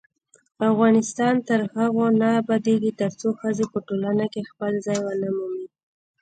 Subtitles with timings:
[0.71, 5.65] افغانستان تر هغو نه ابادیږي، ترڅو ښځې په ټولنه کې خپل ځای ونه مومي.